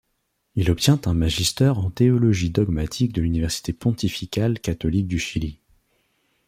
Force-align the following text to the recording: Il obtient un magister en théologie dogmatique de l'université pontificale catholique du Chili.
Il 0.55 0.71
obtient 0.71 0.99
un 1.05 1.13
magister 1.13 1.69
en 1.75 1.91
théologie 1.91 2.49
dogmatique 2.49 3.13
de 3.13 3.21
l'université 3.21 3.71
pontificale 3.71 4.59
catholique 4.59 5.05
du 5.07 5.19
Chili. 5.19 5.59